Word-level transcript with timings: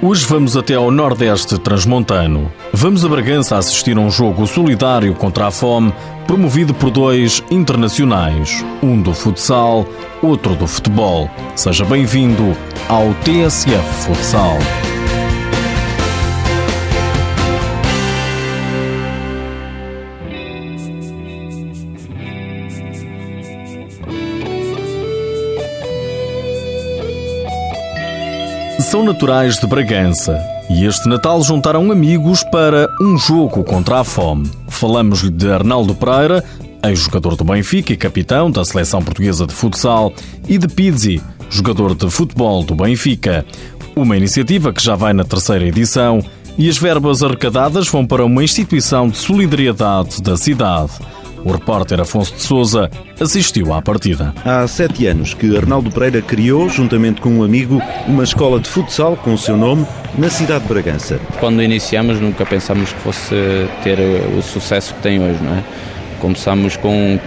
Hoje 0.00 0.24
vamos 0.26 0.56
até 0.56 0.74
ao 0.74 0.90
Nordeste 0.90 1.58
Transmontano. 1.58 2.50
Vamos 2.72 3.04
a 3.04 3.08
Bragança 3.08 3.56
assistir 3.56 3.98
a 3.98 4.00
um 4.00 4.10
jogo 4.10 4.46
solidário 4.46 5.12
contra 5.14 5.48
a 5.48 5.50
fome, 5.50 5.92
promovido 6.26 6.72
por 6.72 6.90
dois 6.90 7.42
internacionais, 7.50 8.64
um 8.82 9.02
do 9.02 9.12
futsal, 9.12 9.84
outro 10.22 10.54
do 10.54 10.66
futebol. 10.66 11.28
Seja 11.56 11.84
bem-vindo 11.84 12.56
ao 12.88 13.12
TSF 13.24 14.06
Futsal. 14.06 14.56
São 28.88 29.04
naturais 29.04 29.58
de 29.58 29.66
Bragança 29.66 30.42
e 30.70 30.86
este 30.86 31.10
Natal 31.10 31.42
juntaram 31.42 31.92
amigos 31.92 32.42
para 32.44 32.88
um 32.98 33.18
jogo 33.18 33.62
contra 33.62 34.00
a 34.00 34.04
fome. 34.04 34.50
Falamos-lhe 34.66 35.28
de 35.28 35.46
Arnaldo 35.50 35.94
Pereira, 35.94 36.42
ex-jogador 36.82 37.36
do 37.36 37.44
Benfica 37.44 37.92
e 37.92 37.98
capitão 37.98 38.50
da 38.50 38.64
seleção 38.64 39.02
portuguesa 39.02 39.46
de 39.46 39.52
futsal, 39.52 40.10
e 40.48 40.56
de 40.56 40.66
Pizzi, 40.66 41.20
jogador 41.50 41.94
de 41.94 42.08
futebol 42.08 42.64
do 42.64 42.74
Benfica. 42.74 43.44
Uma 43.94 44.16
iniciativa 44.16 44.72
que 44.72 44.82
já 44.82 44.96
vai 44.96 45.12
na 45.12 45.22
terceira 45.22 45.66
edição 45.66 46.24
e 46.56 46.66
as 46.66 46.78
verbas 46.78 47.22
arrecadadas 47.22 47.88
vão 47.88 48.06
para 48.06 48.24
uma 48.24 48.42
instituição 48.42 49.10
de 49.10 49.18
solidariedade 49.18 50.22
da 50.22 50.34
cidade. 50.34 50.92
O 51.44 51.52
repórter 51.52 52.00
Afonso 52.00 52.34
de 52.34 52.42
Souza 52.42 52.90
assistiu 53.20 53.72
à 53.72 53.80
partida. 53.80 54.34
Há 54.44 54.66
sete 54.66 55.06
anos 55.06 55.34
que 55.34 55.56
Arnaldo 55.56 55.90
Pereira 55.90 56.20
criou, 56.20 56.68
juntamente 56.68 57.20
com 57.20 57.30
um 57.30 57.42
amigo, 57.42 57.80
uma 58.06 58.24
escola 58.24 58.60
de 58.60 58.68
futsal 58.68 59.16
com 59.16 59.34
o 59.34 59.38
seu 59.38 59.56
nome 59.56 59.86
na 60.16 60.28
cidade 60.28 60.62
de 60.64 60.68
Bragança. 60.68 61.20
Quando 61.40 61.62
iniciamos 61.62 62.20
nunca 62.20 62.44
pensámos 62.44 62.92
que 62.92 63.00
fosse 63.00 63.34
ter 63.82 63.98
o 64.36 64.42
sucesso 64.42 64.94
que 64.94 65.02
tem 65.02 65.20
hoje, 65.22 65.42
não 65.42 65.54
é? 65.54 65.64
Começámos 66.20 66.76
com 66.76 67.18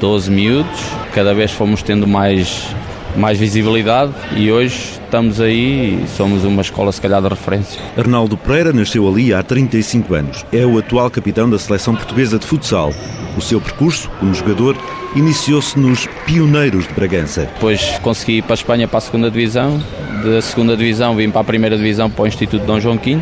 12 0.00 0.30
miúdos, 0.30 0.80
cada 1.14 1.34
vez 1.34 1.50
fomos 1.52 1.82
tendo 1.82 2.06
mais 2.06 2.74
mais 3.16 3.38
visibilidade 3.38 4.12
e 4.36 4.50
hoje 4.50 4.98
estamos 5.04 5.40
aí 5.40 6.02
e 6.02 6.08
somos 6.08 6.44
uma 6.44 6.62
escola 6.62 6.90
se 6.90 7.00
calhar 7.00 7.20
de 7.20 7.28
referência. 7.28 7.80
Arnaldo 7.96 8.36
Pereira 8.38 8.72
nasceu 8.72 9.06
ali 9.06 9.34
há 9.34 9.42
35 9.42 10.14
anos. 10.14 10.46
É 10.50 10.64
o 10.64 10.78
atual 10.78 11.10
capitão 11.10 11.48
da 11.48 11.58
seleção 11.58 11.94
portuguesa 11.94 12.38
de 12.38 12.46
futsal. 12.46 12.90
O 13.36 13.40
seu 13.40 13.60
percurso 13.60 14.10
como 14.20 14.34
jogador 14.34 14.76
iniciou-se 15.16 15.78
nos 15.78 16.06
pioneiros 16.26 16.86
de 16.86 16.94
Bragança. 16.94 17.48
Depois 17.54 17.98
consegui 18.02 18.38
ir 18.38 18.42
para 18.42 18.52
a 18.52 18.54
Espanha 18.54 18.88
para 18.88 18.98
a 18.98 19.00
segunda 19.00 19.30
divisão, 19.30 19.82
da 20.24 20.42
segunda 20.42 20.76
divisão 20.76 21.16
vim 21.16 21.30
para 21.30 21.40
a 21.40 21.44
primeira 21.44 21.76
divisão 21.76 22.10
para 22.10 22.24
o 22.24 22.26
Instituto 22.26 22.64
Dom 22.64 22.78
João 22.78 22.96
V, 22.96 23.18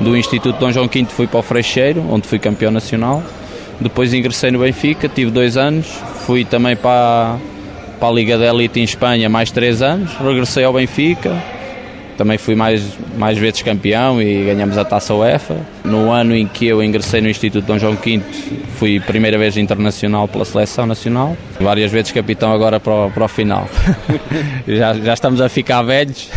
do 0.00 0.16
Instituto 0.16 0.58
Dom 0.58 0.72
João 0.72 0.88
V 0.88 1.06
fui 1.06 1.26
para 1.26 1.40
o 1.40 1.42
Freixeiro, 1.42 2.04
onde 2.10 2.26
fui 2.26 2.38
campeão 2.38 2.70
nacional. 2.70 3.22
Depois 3.80 4.12
ingressei 4.12 4.50
no 4.50 4.58
Benfica, 4.58 5.08
tive 5.08 5.30
dois 5.30 5.56
anos, 5.56 5.86
fui 6.26 6.44
também 6.44 6.74
para 6.74 7.36
para 7.98 8.08
a 8.08 8.12
Liga 8.12 8.38
da 8.38 8.46
Elite 8.46 8.78
em 8.78 8.84
Espanha 8.84 9.28
mais 9.28 9.50
três 9.50 9.82
anos, 9.82 10.12
regressei 10.18 10.64
ao 10.64 10.72
Benfica, 10.72 11.36
também 12.16 12.38
fui 12.38 12.54
mais, 12.54 12.82
mais 13.16 13.36
vezes 13.38 13.62
campeão 13.62 14.22
e 14.22 14.44
ganhamos 14.44 14.78
a 14.78 14.84
taça 14.84 15.14
UEFA. 15.14 15.56
No 15.88 16.10
ano 16.12 16.36
em 16.36 16.46
que 16.46 16.66
eu 16.66 16.82
ingressei 16.82 17.20
no 17.20 17.28
Instituto 17.28 17.64
Dom 17.64 17.78
João 17.78 17.94
V, 17.94 18.20
fui 18.76 19.00
primeira 19.00 19.38
vez 19.38 19.56
internacional 19.56 20.28
pela 20.28 20.44
seleção 20.44 20.86
nacional, 20.86 21.34
várias 21.58 21.90
vezes 21.90 22.12
capitão 22.12 22.52
agora 22.52 22.78
para 22.78 23.06
o, 23.06 23.10
para 23.10 23.24
o 23.24 23.28
final. 23.28 23.66
já, 24.68 24.92
já 24.94 25.14
estamos 25.14 25.40
a 25.40 25.48
ficar 25.48 25.82
velhos 25.82 26.28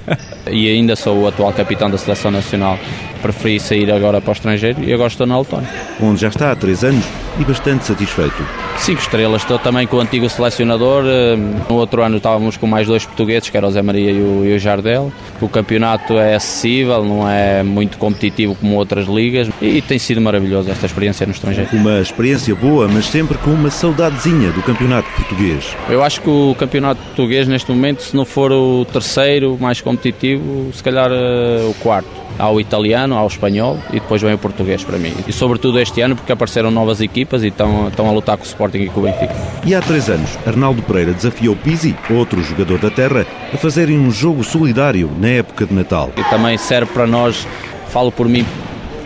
e 0.50 0.68
ainda 0.68 0.94
sou 0.94 1.22
o 1.22 1.26
atual 1.26 1.52
capitão 1.52 1.90
da 1.90 1.96
seleção 1.96 2.30
nacional. 2.30 2.78
Preferi 3.22 3.58
sair 3.58 3.90
agora 3.90 4.20
para 4.20 4.30
o 4.30 4.32
estrangeiro 4.32 4.84
e 4.84 4.92
agora 4.92 5.08
estou 5.08 5.26
na 5.26 5.38
Letónia. 5.38 5.68
Onde 6.00 6.20
já 6.20 6.28
está 6.28 6.52
há 6.52 6.56
três 6.56 6.84
anos 6.84 7.04
e 7.38 7.44
bastante 7.44 7.84
satisfeito. 7.84 8.36
Cinco 8.78 9.00
estrelas, 9.00 9.42
estou 9.42 9.58
também 9.58 9.86
com 9.86 9.96
o 9.96 10.00
antigo 10.00 10.28
selecionador. 10.28 11.04
Eh, 11.04 11.36
no 11.68 11.76
outro 11.76 12.02
ano 12.02 12.18
estávamos 12.18 12.56
com 12.56 12.66
mais 12.66 12.86
dois 12.86 13.04
portugueses, 13.04 13.50
que 13.50 13.56
eram 13.56 13.68
o 13.68 13.70
Zé 13.72 13.82
Maria 13.82 14.12
e 14.12 14.20
o, 14.20 14.44
e 14.44 14.54
o 14.54 14.58
Jardel. 14.58 15.12
O 15.40 15.48
campeonato 15.48 16.14
é 16.14 16.36
acessível, 16.36 17.04
não 17.04 17.28
é 17.28 17.62
muito 17.64 17.98
competitivo 17.98 18.54
como 18.54 18.76
outras 18.76 18.97
ligas 19.06 19.48
e 19.60 19.80
tem 19.82 19.98
sido 19.98 20.20
maravilhoso 20.20 20.70
esta 20.70 20.86
experiência 20.86 21.26
no 21.26 21.32
estrangeiro. 21.32 21.70
Uma 21.72 22.00
experiência 22.00 22.54
boa, 22.54 22.88
mas 22.88 23.06
sempre 23.06 23.36
com 23.38 23.50
uma 23.50 23.70
saudadezinha 23.70 24.50
do 24.52 24.62
campeonato 24.62 25.08
português. 25.10 25.76
Eu 25.88 26.02
acho 26.02 26.20
que 26.20 26.28
o 26.28 26.54
campeonato 26.58 27.00
português 27.02 27.46
neste 27.46 27.70
momento, 27.70 28.02
se 28.02 28.16
não 28.16 28.24
for 28.24 28.52
o 28.52 28.84
terceiro 28.86 29.56
mais 29.60 29.80
competitivo, 29.80 30.70
se 30.72 30.82
calhar 30.82 31.10
eh, 31.10 31.66
o 31.68 31.74
quarto 31.74 32.28
ao 32.38 32.60
italiano, 32.60 33.16
ao 33.16 33.26
espanhol 33.26 33.78
e 33.90 33.94
depois 33.94 34.22
vem 34.22 34.32
o 34.32 34.38
português 34.38 34.84
para 34.84 34.96
mim. 34.96 35.12
E 35.26 35.32
sobretudo 35.32 35.78
este 35.80 36.00
ano 36.00 36.14
porque 36.14 36.32
apareceram 36.32 36.70
novas 36.70 37.00
equipas 37.00 37.42
e 37.42 37.48
estão, 37.48 37.88
estão 37.88 38.08
a 38.08 38.12
lutar 38.12 38.36
com 38.36 38.44
o 38.44 38.46
Sporting 38.46 38.78
e 38.78 38.88
com 38.88 39.00
o 39.00 39.02
Benfica. 39.02 39.34
E 39.64 39.74
há 39.74 39.80
três 39.80 40.08
anos, 40.08 40.30
Arnaldo 40.46 40.82
Pereira 40.82 41.12
desafiou 41.12 41.56
Pizzi, 41.56 41.96
outro 42.10 42.42
jogador 42.42 42.78
da 42.78 42.90
terra, 42.90 43.26
a 43.52 43.56
fazerem 43.56 43.98
um 43.98 44.10
jogo 44.10 44.44
solidário 44.44 45.10
na 45.18 45.28
época 45.28 45.66
de 45.66 45.74
Natal. 45.74 46.10
E 46.16 46.22
também 46.24 46.56
serve 46.56 46.92
para 46.92 47.06
nós, 47.06 47.46
falo 47.88 48.12
por 48.12 48.28
mim, 48.28 48.46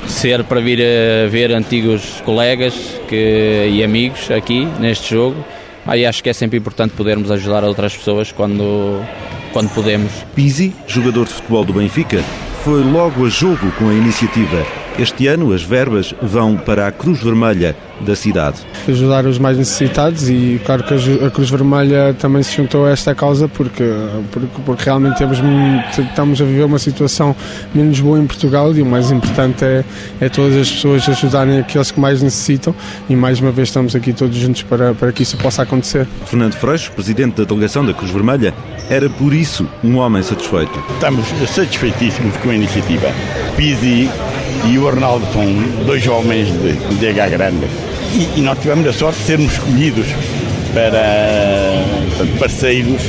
ser 0.06 0.44
para 0.44 0.60
vir 0.60 0.80
a 0.80 1.28
ver 1.28 1.52
antigos 1.52 2.20
colegas 2.24 2.74
que, 3.08 3.68
e 3.70 3.82
amigos 3.82 4.30
aqui 4.30 4.66
neste 4.78 5.14
jogo. 5.14 5.44
Aí 5.86 6.06
acho 6.06 6.22
que 6.22 6.30
é 6.30 6.32
sempre 6.32 6.58
importante 6.58 6.94
podermos 6.94 7.30
ajudar 7.30 7.64
outras 7.64 7.96
pessoas 7.96 8.30
quando, 8.30 9.00
quando 9.52 9.68
podemos. 9.74 10.12
Pizzi, 10.34 10.72
jogador 10.86 11.26
de 11.26 11.32
futebol 11.32 11.64
do 11.64 11.72
Benfica, 11.72 12.22
foi 12.64 12.82
logo 12.84 13.26
a 13.26 13.28
jogo 13.28 13.70
com 13.78 13.88
a 13.88 13.94
iniciativa. 13.94 14.81
Este 14.98 15.26
ano 15.26 15.52
as 15.52 15.62
verbas 15.62 16.14
vão 16.20 16.56
para 16.56 16.86
a 16.86 16.92
Cruz 16.92 17.22
Vermelha 17.22 17.74
da 18.00 18.14
cidade. 18.14 18.58
Ajudar 18.86 19.24
os 19.26 19.38
mais 19.38 19.56
necessitados 19.56 20.28
e 20.28 20.60
claro 20.66 20.82
que 20.82 20.94
a 21.24 21.30
Cruz 21.30 21.48
Vermelha 21.48 22.14
também 22.18 22.42
se 22.42 22.56
juntou 22.56 22.84
a 22.84 22.90
esta 22.90 23.14
causa 23.14 23.48
porque, 23.48 23.84
porque, 24.30 24.46
porque 24.64 24.84
realmente 24.84 25.18
temos, 25.18 25.38
estamos 25.96 26.40
a 26.40 26.44
viver 26.44 26.64
uma 26.64 26.78
situação 26.78 27.34
menos 27.74 28.00
boa 28.00 28.18
em 28.18 28.26
Portugal 28.26 28.74
e 28.74 28.82
o 28.82 28.86
mais 28.86 29.10
importante 29.10 29.64
é, 29.64 29.84
é 30.20 30.28
todas 30.28 30.56
as 30.56 30.70
pessoas 30.70 31.08
ajudarem 31.08 31.60
aqueles 31.60 31.90
que 31.90 32.00
mais 32.00 32.20
necessitam 32.22 32.74
e 33.08 33.16
mais 33.16 33.40
uma 33.40 33.50
vez 33.50 33.68
estamos 33.68 33.94
aqui 33.94 34.12
todos 34.12 34.36
juntos 34.36 34.62
para, 34.62 34.94
para 34.94 35.12
que 35.12 35.22
isso 35.22 35.36
possa 35.38 35.62
acontecer. 35.62 36.06
Fernando 36.26 36.54
Freixo, 36.54 36.92
presidente 36.92 37.36
da 37.36 37.44
delegação 37.44 37.84
da 37.84 37.94
Cruz 37.94 38.10
Vermelha, 38.10 38.52
era 38.90 39.08
por 39.08 39.32
isso 39.32 39.66
um 39.82 39.96
homem 39.96 40.22
satisfeito. 40.22 40.82
Estamos 40.94 41.26
satisfeitíssimos 41.48 42.36
com 42.38 42.50
a 42.50 42.54
iniciativa. 42.54 43.08
Pizzi 43.56 44.10
e 44.66 44.78
o 44.78 44.88
Arnaldo 44.88 45.26
são 45.32 45.44
dois 45.84 46.06
homens 46.06 46.48
de, 46.48 46.96
de 46.96 47.08
H 47.08 47.28
grande 47.28 47.66
e, 48.14 48.38
e 48.38 48.42
nós 48.42 48.58
tivemos 48.58 48.86
a 48.86 48.92
sorte 48.92 49.18
de 49.20 49.24
sermos 49.24 49.52
escolhidos 49.52 50.06
para 50.72 52.38
parceiros 52.38 53.02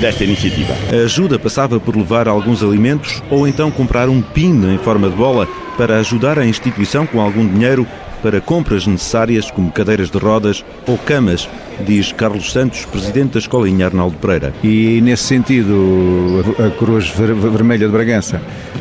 desta 0.00 0.24
iniciativa. 0.24 0.74
A 0.92 1.04
ajuda 1.04 1.38
passava 1.38 1.78
por 1.80 1.96
levar 1.96 2.28
alguns 2.28 2.62
alimentos 2.62 3.22
ou 3.30 3.46
então 3.46 3.70
comprar 3.70 4.08
um 4.08 4.22
pin 4.22 4.72
em 4.72 4.78
forma 4.78 5.08
de 5.08 5.16
bola 5.16 5.48
para 5.76 5.98
ajudar 5.98 6.38
a 6.38 6.46
instituição 6.46 7.06
com 7.06 7.20
algum 7.20 7.46
dinheiro 7.46 7.86
para 8.22 8.40
compras 8.40 8.86
necessárias 8.86 9.50
como 9.50 9.72
cadeiras 9.72 10.10
de 10.10 10.18
rodas 10.18 10.64
ou 10.86 10.96
camas, 10.96 11.48
diz 11.84 12.12
Carlos 12.12 12.52
Santos, 12.52 12.84
presidente 12.84 13.32
da 13.32 13.38
Escolinha 13.40 13.86
Arnaldo 13.86 14.16
Pereira. 14.16 14.54
E 14.62 15.00
nesse 15.02 15.24
sentido, 15.24 16.44
a 16.58 16.70
Cruz 16.78 17.08
Vermelha 17.08 17.86
de 17.86 17.92
Bragança 17.92 18.40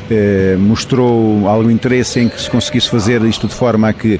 eh, 0.09 0.55
mostrou 0.59 1.47
algum 1.47 1.71
interesse 1.71 2.19
em 2.19 2.29
que 2.29 2.39
se 2.39 2.49
conseguisse 2.49 2.89
fazer 2.89 3.21
isto 3.23 3.47
de 3.47 3.55
forma 3.55 3.89
a 3.89 3.93
que 3.93 4.19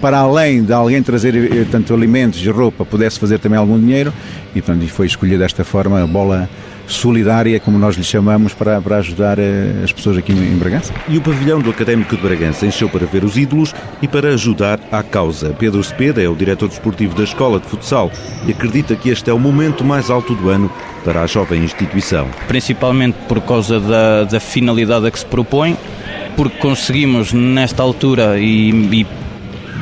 para 0.00 0.18
além 0.18 0.62
de 0.62 0.72
alguém 0.72 1.02
trazer 1.02 1.34
eh, 1.34 1.66
tanto 1.70 1.94
alimentos 1.94 2.44
e 2.44 2.50
roupa, 2.50 2.84
pudesse 2.84 3.18
fazer 3.18 3.38
também 3.38 3.58
algum 3.58 3.78
dinheiro 3.78 4.12
e, 4.54 4.60
portanto, 4.60 4.86
foi 4.88 5.06
escolhida 5.06 5.38
desta 5.38 5.64
forma 5.64 6.02
a 6.02 6.06
bola 6.06 6.48
solidária, 6.86 7.58
como 7.60 7.78
nós 7.78 7.96
lhe 7.96 8.04
chamamos, 8.04 8.54
para, 8.54 8.80
para 8.80 8.98
ajudar 8.98 9.38
eh, 9.38 9.82
as 9.82 9.92
pessoas 9.92 10.16
aqui 10.16 10.32
em 10.32 10.56
Bragança. 10.56 10.92
E 11.08 11.18
o 11.18 11.20
pavilhão 11.20 11.60
do 11.60 11.70
Académico 11.70 12.16
de 12.16 12.22
Bragança 12.22 12.66
encheu 12.66 12.88
para 12.88 13.06
ver 13.06 13.24
os 13.24 13.36
ídolos 13.36 13.74
e 14.00 14.08
para 14.08 14.28
ajudar 14.34 14.78
à 14.90 15.02
causa. 15.02 15.54
Pedro 15.58 15.82
Cepeda 15.82 16.22
é 16.22 16.28
o 16.28 16.34
diretor 16.34 16.68
desportivo 16.68 17.14
da 17.14 17.24
Escola 17.24 17.60
de 17.60 17.66
Futsal 17.66 18.10
e 18.46 18.52
acredita 18.52 18.94
que 18.94 19.10
este 19.10 19.30
é 19.30 19.32
o 19.32 19.38
momento 19.38 19.84
mais 19.84 20.10
alto 20.10 20.34
do 20.34 20.48
ano 20.48 20.70
para 21.04 21.22
a 21.22 21.26
jovem 21.26 21.62
instituição. 21.62 22.28
Principalmente 22.48 23.16
por 23.28 23.40
causa 23.40 23.78
da, 23.80 24.24
da 24.24 24.40
finalidade 24.40 25.06
a 25.06 25.10
que 25.10 25.18
se 25.18 25.26
propõe, 25.26 25.76
porque 26.36 26.58
conseguimos 26.58 27.32
nesta 27.32 27.82
altura 27.82 28.38
e, 28.38 28.70
e 28.70 29.06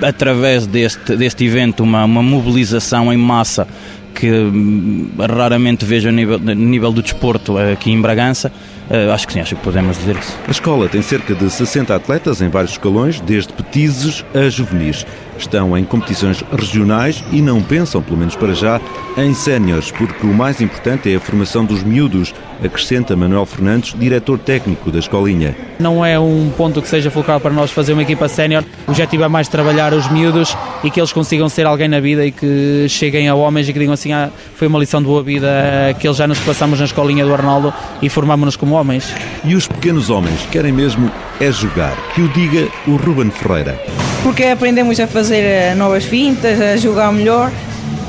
através 0.03 0.67
deste, 0.67 1.17
deste 1.17 1.45
evento 1.45 1.83
uma, 1.83 2.05
uma 2.05 2.23
mobilização 2.23 3.13
em 3.13 3.17
massa 3.17 3.67
que 4.15 4.31
hum, 4.31 5.11
raramente 5.19 5.85
vejo 5.85 6.09
a 6.09 6.13
nível, 6.13 6.37
a 6.37 6.55
nível 6.55 6.93
do 6.93 7.03
desporto 7.03 7.59
aqui 7.59 7.91
em 7.91 8.01
Bragança. 8.01 8.53
Uh, 8.89 9.11
acho 9.13 9.27
que 9.27 9.33
sim, 9.33 9.41
acho 9.41 9.57
que 9.57 9.63
podemos 9.63 9.97
dizer 9.97 10.23
sim. 10.23 10.35
A 10.47 10.51
escola 10.51 10.89
tem 10.89 11.01
cerca 11.01 11.35
de 11.35 11.49
60 11.49 11.95
atletas 11.95 12.43
em 12.43 12.49
vários 12.49 12.73
escalões, 12.73 13.19
desde 13.19 13.51
petizes 13.53 14.25
a 14.35 14.49
juvenis. 14.51 15.07
Estão 15.39 15.77
em 15.77 15.85
competições 15.85 16.45
regionais 16.53 17.25
e 17.33 17.41
não 17.41 17.63
pensam, 17.63 18.03
pelo 18.03 18.19
menos 18.19 18.37
para 18.37 18.55
já, 18.55 18.81
em 19.17 19.33
séniores, 19.33 19.91
porque 19.91 20.27
o 20.27 20.35
mais 20.35 20.61
importante 20.61 21.11
é 21.11 21.17
a 21.17 21.21
formação 21.21 21.65
dos 21.65 21.83
miúdos, 21.83 22.35
acrescenta 22.63 23.17
Manuel 23.17 23.47
Fernandes, 23.47 23.95
diretor 23.99 24.39
técnico 24.39 24.91
da 24.91 24.99
escolinha. 24.99 25.57
Não 25.79 26.05
é 26.05 26.21
um 26.21 26.53
ponto 26.57 26.81
que 26.81 26.89
seja 26.89 27.11
focal 27.11 27.41
para 27.41 27.53
nós 27.53 27.71
fazer 27.71 27.95
uma 27.95 28.03
equipa 28.03 28.29
sénior, 28.29 28.63
o 28.87 28.91
objetivo 28.91 29.25
é 29.25 29.29
mais 29.29 29.49
trabalhar 29.49 29.95
os 29.95 30.11
miúdos 30.11 30.55
e 30.85 30.91
que 30.91 31.01
eles 31.01 31.13
consigam 31.13 31.49
ser 31.49 31.67
alguém 31.67 31.89
na 31.89 31.99
vida 31.99 32.25
e 32.27 32.31
que 32.31 32.87
cheguem 32.91 33.27
a 33.27 33.35
homens 33.35 33.67
e 33.69 33.73
que 33.73 33.79
digam 33.79 33.95
assim, 33.95 34.13
ah, 34.13 34.29
foi 34.55 34.69
uma 34.69 34.79
lição 34.79 35.01
de 35.01 35.07
boa 35.07 35.23
vida 35.23 35.49
que 35.99 36.07
eles 36.07 36.19
já 36.19 36.27
nos 36.27 36.39
passamos 36.41 36.79
na 36.79 36.85
escolinha 36.85 37.25
do 37.25 37.33
Arnaldo 37.33 37.73
e 38.03 38.09
formámos-nos 38.11 38.55
como 38.55 38.75
homens. 38.75 39.11
E 39.43 39.55
os 39.55 39.67
pequenos 39.67 40.11
homens 40.11 40.47
querem 40.53 40.73
mesmo 40.73 41.11
é 41.41 41.51
jogar, 41.51 41.97
que 42.15 42.21
o 42.21 42.29
diga 42.29 42.69
o 42.87 42.97
Ruben 42.97 43.31
Ferreira. 43.31 43.81
Porque 44.23 44.45
aprendemos 44.45 45.01
a 45.01 45.07
fazer 45.07 45.43
eh, 45.43 45.75
novas 45.75 46.05
fintas, 46.05 46.61
a 46.61 46.77
jogar 46.77 47.11
melhor 47.13 47.51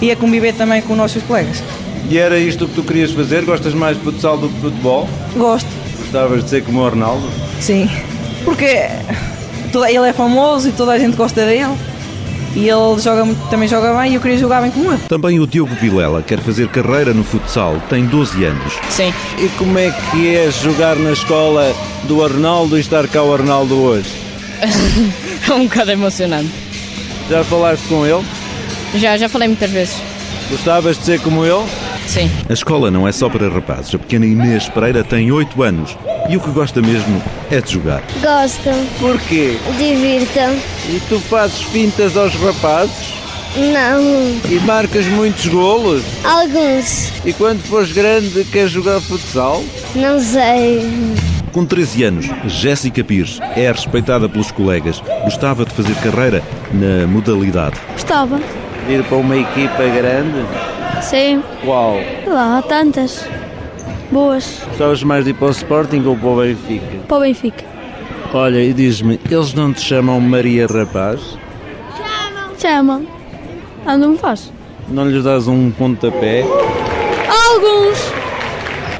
e 0.02 0.12
a 0.12 0.16
conviver 0.16 0.54
também 0.54 0.82
com 0.82 0.94
os 0.94 0.98
nossos 0.98 1.24
colegas. 1.24 1.64
E 2.10 2.18
era 2.18 2.38
isto 2.38 2.68
que 2.68 2.76
tu 2.76 2.84
querias 2.84 3.12
fazer? 3.12 3.46
Gostas 3.46 3.74
mais 3.74 3.98
de 3.98 4.04
futsal 4.04 4.38
do 4.38 4.50
que 4.50 4.56
de 4.56 4.62
futebol? 4.62 5.10
Gosto. 5.36 5.70
Gostavas 6.00 6.44
de 6.44 6.50
ser 6.50 6.64
como 6.64 6.82
o 6.82 6.86
Arnaldo? 6.86 7.28
Sim, 7.60 7.90
porque 8.44 8.66
ele 9.90 10.08
é 10.08 10.14
famoso 10.14 10.70
e 10.70 10.72
toda 10.72 10.92
a 10.92 11.00
gente 11.00 11.16
gosta 11.16 11.46
dele. 11.46 11.74
E 12.56 12.70
ele 12.70 13.00
joga, 13.02 13.28
também 13.50 13.68
joga 13.68 13.94
bem 14.00 14.14
e 14.14 14.16
eu 14.16 14.22
queria 14.22 14.38
jogar 14.38 14.62
bem 14.62 14.72
como 14.72 14.94
ele. 14.94 15.02
Também 15.10 15.40
o 15.42 15.46
Diogo 15.46 15.76
Vilela 15.76 16.22
quer 16.22 16.40
fazer 16.40 16.70
carreira 16.70 17.14
no 17.14 17.24
futsal, 17.24 17.82
tem 17.90 18.06
12 18.06 18.46
anos. 18.46 18.74
Sim. 18.90 19.14
E 19.38 19.50
como 19.58 19.78
é 19.78 19.92
que 20.12 20.36
é 20.36 20.50
jogar 20.50 20.96
na 20.96 21.12
escola 21.12 21.76
do 22.04 22.24
Arnaldo 22.24 22.78
e 22.78 22.80
estar 22.80 23.06
cá 23.10 23.22
o 23.22 23.34
Arnaldo 23.34 23.76
hoje? 23.76 24.10
é 25.50 25.54
um 25.54 25.66
bocado 25.66 25.92
emocionante. 25.92 26.50
Já 27.30 27.44
falaste 27.44 27.84
com 27.90 28.06
ele? 28.06 28.24
Já, 28.96 29.18
já 29.18 29.28
falei 29.28 29.50
muitas 29.50 29.70
vezes. 29.70 30.02
Gostavas 30.50 30.98
de 30.98 31.04
ser 31.04 31.20
como 31.20 31.44
ele? 31.44 31.66
Sim. 32.08 32.32
A 32.48 32.54
escola 32.54 32.90
não 32.90 33.06
é 33.06 33.12
só 33.12 33.28
para 33.28 33.50
rapazes. 33.50 33.94
A 33.96 33.98
pequena 33.98 34.26
Inês 34.26 34.70
Pereira 34.70 35.04
tem 35.04 35.30
8 35.30 35.62
anos 35.62 35.98
e 36.30 36.38
o 36.38 36.40
que 36.40 36.50
gosta 36.52 36.82
mesmo 36.82 37.22
é 37.52 37.62
de 37.62 37.74
jogar. 37.74 38.04
Gostam. 38.22 38.86
Porquê? 39.00 39.58
Divirtam. 39.78 40.56
E 40.90 41.02
tu 41.08 41.20
fazes 41.20 41.64
pintas 41.66 42.18
aos 42.18 42.34
rapazes? 42.36 43.14
Não. 43.56 44.02
E 44.52 44.60
marcas 44.66 45.06
muitos 45.08 45.48
golos? 45.48 46.04
Alguns. 46.24 47.12
E 47.26 47.32
quando 47.32 47.62
fores 47.62 47.92
grande, 47.92 48.44
queres 48.46 48.72
jogar 48.72 49.00
futsal? 49.00 49.64
Não 49.96 50.20
sei. 50.20 50.82
Com 51.54 51.66
13 51.66 52.04
anos, 52.04 52.26
Jéssica 52.48 53.02
Pires 53.02 53.40
é 53.56 53.72
respeitada 53.72 54.28
pelos 54.28 54.52
colegas. 54.52 55.02
Gostava 55.24 55.64
de 55.64 55.74
fazer 55.74 55.96
carreira 55.96 56.44
na 56.74 57.08
modalidade. 57.08 57.78
Gostava. 57.94 58.42
Ir 58.90 59.04
para 59.06 59.18
uma 59.18 59.38
equipa 59.38 59.84
grande? 59.84 60.46
Sim. 61.02 61.42
Qual? 61.64 61.98
Lá, 62.28 62.58
há 62.58 62.62
tantas. 62.62 63.26
Boas. 64.12 64.62
Gostavas 64.68 65.04
mais 65.04 65.26
de 65.26 65.32
ir 65.32 65.34
para 65.34 65.48
o 65.48 65.52
Sporting 65.52 66.04
ou 66.06 66.16
para 66.16 66.28
o 66.28 66.38
Benfica? 66.38 66.98
Para 67.08 67.18
o 67.18 67.22
Benfica. 67.22 67.64
Olha, 68.34 68.62
e 68.64 68.74
diz-me, 68.74 69.20
eles 69.30 69.54
não 69.54 69.72
te 69.72 69.82
chamam 69.82 70.20
Maria 70.20 70.68
Rapaz? 70.68 71.38
Chamam. 71.98 72.60
Chamam. 72.60 73.08
Ah, 73.86 73.98
não 73.98 74.10
me 74.10 74.18
faz. 74.18 74.52
Não 74.88 75.10
lhes 75.10 75.24
dás 75.24 75.48
um 75.48 75.72
pontapé? 75.72 76.44
Alguns. 77.52 78.12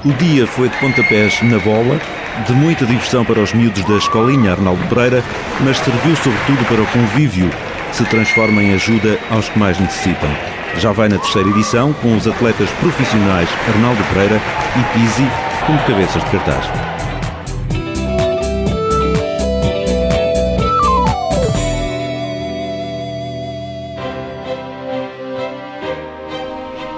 O 0.06 0.14
dia 0.14 0.48
foi 0.48 0.70
de 0.70 0.78
pontapés 0.78 1.42
na 1.42 1.60
bola, 1.60 2.00
de 2.46 2.54
muita 2.54 2.86
diversão 2.86 3.26
para 3.26 3.40
os 3.40 3.54
miúdos 3.54 3.84
da 3.86 3.98
escolinha 3.98 4.52
Arnaldo 4.52 4.84
Pereira, 4.88 5.24
mas 5.62 5.78
serviu 5.78 6.16
sobretudo 6.16 6.66
para 6.66 6.82
o 6.82 6.88
convívio, 6.88 7.50
que 7.90 7.96
se 7.96 8.06
transforma 8.06 8.62
em 8.62 8.74
ajuda 8.74 9.20
aos 9.32 9.50
que 9.50 9.58
mais 9.60 9.80
necessitam. 9.80 10.30
Já 10.78 10.92
vai 10.92 11.08
na 11.08 11.18
terceira 11.18 11.50
edição 11.50 11.94
com 11.94 12.16
os 12.16 12.28
atletas 12.28 12.70
profissionais 12.82 13.50
Arnaldo 13.68 14.04
Pereira 14.14 14.40
e 14.78 14.94
Pisi 14.94 15.28
como 15.66 15.80
cabeças 15.80 16.24
de 16.24 16.30
cartaz. 16.32 17.15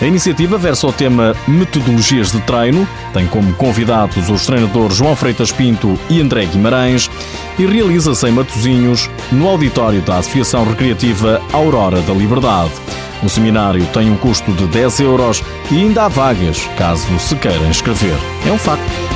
A 0.00 0.04
iniciativa 0.04 0.58
versa 0.58 0.86
o 0.86 0.92
tema 0.92 1.34
Metodologias 1.48 2.30
de 2.30 2.40
Treino, 2.42 2.86
tem 3.14 3.26
como 3.26 3.54
convidados 3.54 4.28
os 4.28 4.44
treinadores 4.44 4.96
João 4.96 5.16
Freitas 5.16 5.50
Pinto 5.50 5.98
e 6.10 6.20
André 6.20 6.44
Guimarães 6.44 7.10
e 7.58 7.64
realiza-se 7.64 8.28
em 8.28 8.32
Matosinhos, 8.32 9.08
no 9.32 9.48
auditório 9.48 10.02
da 10.02 10.18
Associação 10.18 10.66
Recreativa 10.66 11.40
Aurora 11.50 12.02
da 12.02 12.12
Liberdade. 12.12 12.72
O 13.22 13.28
seminário 13.28 13.84
tem 13.86 14.10
um 14.10 14.16
custo 14.16 14.52
de 14.52 14.66
10 14.66 15.00
euros 15.00 15.42
e 15.70 15.78
ainda 15.78 16.04
há 16.04 16.08
vagas, 16.08 16.68
caso 16.76 17.18
se 17.18 17.34
queira 17.36 17.66
inscrever. 17.66 18.16
É 18.46 18.52
um 18.52 18.58
facto. 18.58 19.15